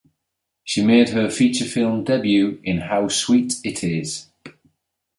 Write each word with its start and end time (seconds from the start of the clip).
She 0.63 0.83
made 0.83 1.09
her 1.09 1.29
feature-film 1.29 2.05
debut 2.05 2.59
in 2.63 2.79
How 2.79 3.07
Sweet 3.07 3.57
It 3.63 3.83
Is! 3.83 4.31